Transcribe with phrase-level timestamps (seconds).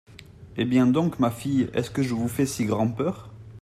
[0.57, 1.69] Eh bien, donc, ma fille!
[1.75, 3.29] est-ce que je vous fais si grand’peur?